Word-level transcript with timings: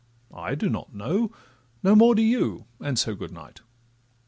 —I 0.33 0.55
do 0.55 0.67
not 0.67 0.95
know, 0.95 1.31
no 1.83 1.95
more 1.95 2.15
do 2.15 2.23
you— 2.23 2.65
And 2.79 2.97
so 2.97 3.13
good 3.13 3.31
night. 3.31 3.61